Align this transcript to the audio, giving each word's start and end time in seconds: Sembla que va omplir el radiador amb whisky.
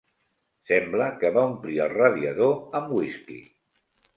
Sembla 0.69 1.09
que 1.23 1.31
va 1.35 1.43
omplir 1.49 1.77
el 1.87 1.93
radiador 1.99 2.59
amb 2.81 2.99
whisky. 2.99 3.39